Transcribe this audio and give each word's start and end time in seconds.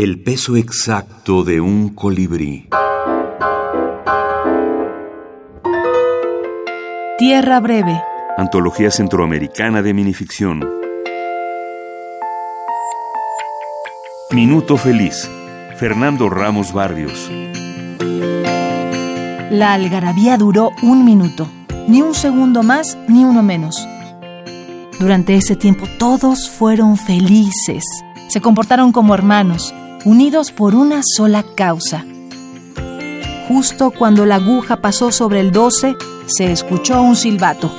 El 0.00 0.22
peso 0.22 0.54
exacto 0.54 1.42
de 1.42 1.60
un 1.60 1.88
colibrí. 1.88 2.68
Tierra 7.18 7.58
breve. 7.58 8.00
Antología 8.36 8.92
Centroamericana 8.92 9.82
de 9.82 9.94
Minificción. 9.94 10.64
Minuto 14.30 14.76
Feliz. 14.76 15.28
Fernando 15.78 16.30
Ramos 16.30 16.72
Barrios. 16.72 17.28
La 19.50 19.74
algarabía 19.74 20.36
duró 20.38 20.70
un 20.84 21.04
minuto, 21.04 21.48
ni 21.88 22.02
un 22.02 22.14
segundo 22.14 22.62
más 22.62 22.96
ni 23.08 23.24
uno 23.24 23.42
menos. 23.42 23.84
Durante 25.00 25.34
ese 25.34 25.56
tiempo 25.56 25.88
todos 25.98 26.48
fueron 26.48 26.96
felices, 26.96 27.84
se 28.28 28.40
comportaron 28.40 28.92
como 28.92 29.14
hermanos, 29.14 29.74
unidos 30.04 30.52
por 30.52 30.74
una 30.74 31.00
sola 31.02 31.44
causa. 31.54 32.04
Justo 33.48 33.90
cuando 33.90 34.26
la 34.26 34.36
aguja 34.36 34.80
pasó 34.80 35.10
sobre 35.10 35.40
el 35.40 35.52
12, 35.52 35.96
se 36.26 36.52
escuchó 36.52 37.00
un 37.02 37.16
silbato. 37.16 37.72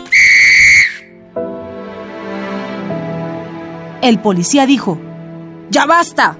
El 4.01 4.19
policía 4.19 4.65
dijo, 4.65 4.97
¡Ya 5.69 5.85
basta! 5.85 6.37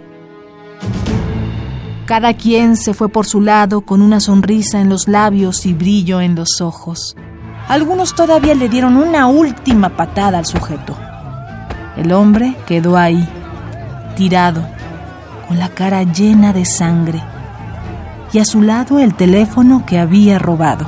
Cada 2.06 2.34
quien 2.34 2.76
se 2.76 2.96
fue 2.96 3.10
por 3.10 3.28
su 3.28 3.40
lado 3.42 3.82
con 3.82 4.02
una 4.02 4.20
sonrisa 4.20 4.82
en 4.82 4.90
los 4.90 5.08
labios 5.08 5.68
y 5.68 5.74
brillo 5.74 6.22
en 6.22 6.34
los 6.34 6.60
ojos. 6.62 7.16
Algunos 7.68 8.16
todavía 8.16 8.56
le 8.56 8.68
dieron 8.68 8.98
una 8.98 9.28
última 9.28 9.90
patada 9.96 10.40
al 10.40 10.48
sujeto. 10.48 10.98
El 11.98 12.12
hombre 12.14 12.56
quedó 12.66 12.98
ahí, 12.98 13.28
tirado, 14.16 14.68
con 15.50 15.58
la 15.58 15.70
cara 15.70 16.04
llena 16.04 16.54
de 16.54 16.64
sangre, 16.64 17.20
y 18.32 18.38
a 18.38 18.46
su 18.46 18.62
lado 18.62 19.00
el 19.00 19.16
teléfono 19.16 19.84
que 19.84 19.98
había 19.98 20.38
robado. 20.38 20.88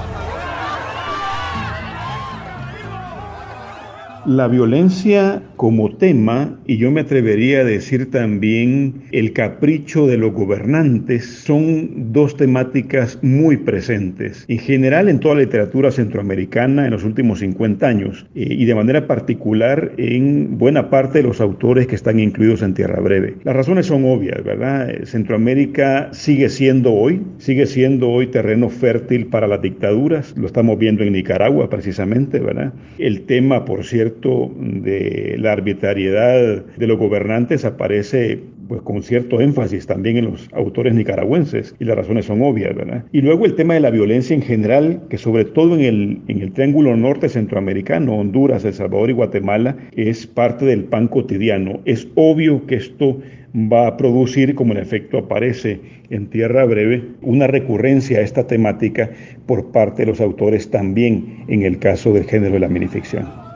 La 4.23 4.47
violencia 4.47 5.41
como 5.61 5.95
tema, 5.95 6.59
y 6.65 6.77
yo 6.77 6.89
me 6.89 7.01
atrevería 7.01 7.59
a 7.59 7.63
decir 7.63 8.09
también 8.09 9.03
el 9.11 9.31
capricho 9.31 10.07
de 10.07 10.17
los 10.17 10.33
gobernantes, 10.33 11.23
son 11.23 12.11
dos 12.11 12.35
temáticas 12.35 13.19
muy 13.21 13.57
presentes, 13.57 14.43
en 14.47 14.57
general 14.57 15.07
en 15.07 15.19
toda 15.19 15.35
la 15.35 15.41
literatura 15.41 15.91
centroamericana 15.91 16.85
en 16.85 16.91
los 16.91 17.03
últimos 17.03 17.41
50 17.41 17.87
años, 17.87 18.25
eh, 18.33 18.47
y 18.49 18.65
de 18.65 18.73
manera 18.73 19.05
particular 19.05 19.91
en 19.97 20.57
buena 20.57 20.89
parte 20.89 21.19
de 21.19 21.25
los 21.25 21.39
autores 21.39 21.85
que 21.85 21.93
están 21.93 22.19
incluidos 22.19 22.63
en 22.63 22.73
Tierra 22.73 22.99
Breve. 22.99 23.35
Las 23.43 23.55
razones 23.55 23.85
son 23.85 24.03
obvias, 24.05 24.43
¿verdad? 24.43 24.89
Eh, 24.89 25.05
Centroamérica 25.05 26.09
sigue 26.11 26.49
siendo 26.49 26.91
hoy, 26.91 27.21
sigue 27.37 27.67
siendo 27.67 28.09
hoy 28.09 28.25
terreno 28.25 28.67
fértil 28.69 29.27
para 29.27 29.45
las 29.45 29.61
dictaduras, 29.61 30.35
lo 30.35 30.47
estamos 30.47 30.79
viendo 30.79 31.03
en 31.03 31.13
Nicaragua 31.13 31.69
precisamente, 31.69 32.39
¿verdad? 32.39 32.73
El 32.97 33.27
tema, 33.27 33.63
por 33.63 33.85
cierto, 33.85 34.51
de 34.57 35.35
la 35.52 35.57
arbitrariedad 35.57 36.63
de 36.66 36.88
los 36.88 36.97
gobernantes 36.97 37.66
aparece 37.66 38.39
pues 38.69 38.81
con 38.83 39.03
cierto 39.03 39.41
énfasis 39.41 39.85
también 39.85 40.16
en 40.16 40.25
los 40.31 40.47
autores 40.53 40.95
nicaragüenses 40.95 41.75
y 41.77 41.83
las 41.83 41.97
razones 41.97 42.25
son 42.25 42.41
obvias, 42.41 42.73
¿verdad? 42.73 43.03
Y 43.11 43.19
luego 43.19 43.45
el 43.45 43.55
tema 43.55 43.73
de 43.73 43.81
la 43.81 43.89
violencia 43.89 44.33
en 44.33 44.41
general, 44.41 45.02
que 45.09 45.17
sobre 45.17 45.44
todo 45.44 45.75
en 45.75 45.81
el, 45.81 46.22
en 46.29 46.41
el 46.41 46.53
triángulo 46.53 46.95
norte 46.95 47.27
centroamericano, 47.27 48.16
Honduras, 48.16 48.63
El 48.63 48.73
Salvador 48.73 49.09
y 49.09 49.13
Guatemala, 49.13 49.75
es 49.97 50.25
parte 50.25 50.63
del 50.63 50.85
pan 50.85 51.09
cotidiano. 51.09 51.81
Es 51.83 52.07
obvio 52.16 52.66
que 52.66 52.75
esto 52.75 53.19
va 53.53 53.88
a 53.88 53.97
producir, 53.97 54.55
como 54.55 54.72
en 54.72 54.79
efecto 54.79 55.17
aparece 55.17 55.81
en 56.09 56.27
Tierra 56.27 56.63
Breve, 56.63 57.03
una 57.22 57.47
recurrencia 57.47 58.19
a 58.19 58.22
esta 58.22 58.47
temática 58.47 59.09
por 59.47 59.73
parte 59.73 60.03
de 60.03 60.11
los 60.11 60.22
autores 60.22 60.72
también 60.72 61.44
en 61.49 61.63
el 61.63 61.77
caso 61.77 62.13
del 62.13 62.23
género 62.23 62.53
de 62.53 62.62
la 62.62 62.69
minificción. 62.69 63.50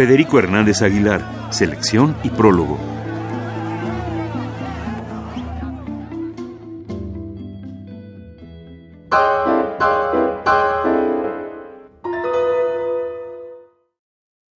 Federico 0.00 0.38
Hernández 0.38 0.80
Aguilar, 0.80 1.20
selección 1.50 2.16
y 2.24 2.30
prólogo. 2.30 2.99